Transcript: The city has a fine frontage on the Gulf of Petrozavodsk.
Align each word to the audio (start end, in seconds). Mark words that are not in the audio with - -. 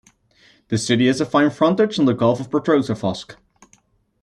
The 0.69 0.79
city 0.79 1.05
has 1.05 1.21
a 1.21 1.27
fine 1.27 1.51
frontage 1.51 1.99
on 1.99 2.05
the 2.05 2.15
Gulf 2.15 2.39
of 2.39 2.49
Petrozavodsk. 2.49 3.35